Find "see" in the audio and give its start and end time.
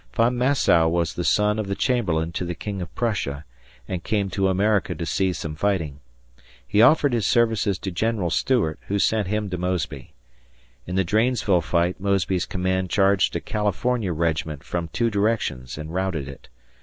5.05-5.31